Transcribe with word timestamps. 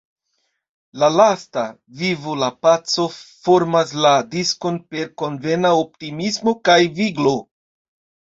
La 1.01 1.09
lasta, 1.17 1.65
Vivu 1.99 2.33
la 2.43 2.49
paco 2.67 3.05
fermas 3.17 3.93
la 4.07 4.15
diskon 4.33 4.81
per 4.95 5.05
konvena 5.25 5.73
optimismo 5.83 6.57
kaj 6.73 6.81
viglo. 6.99 7.37